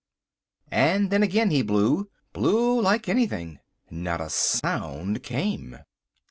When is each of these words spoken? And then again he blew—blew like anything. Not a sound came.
And 0.71 1.11
then 1.11 1.21
again 1.21 1.51
he 1.51 1.61
blew—blew 1.61 2.81
like 2.81 3.07
anything. 3.07 3.59
Not 3.91 4.19
a 4.19 4.31
sound 4.31 5.21
came. 5.21 5.77